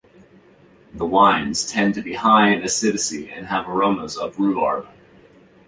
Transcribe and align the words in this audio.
The 0.95 1.05
wines 1.05 1.71
tend 1.71 1.93
to 1.93 2.01
be 2.01 2.15
high 2.15 2.49
in 2.49 2.63
acidity 2.63 3.29
and 3.29 3.45
have 3.45 3.69
aromas 3.69 4.17
of 4.17 4.39
rhubarb. 4.39 4.87